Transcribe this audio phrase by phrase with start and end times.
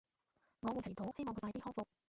[0.61, 1.85] 我會祈禱希望佢快啲康復